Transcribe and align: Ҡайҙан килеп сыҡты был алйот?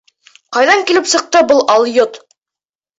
Ҡайҙан 0.57 0.81
килеп 0.89 1.13
сыҡты 1.13 1.45
был 1.55 1.65
алйот? 1.77 2.23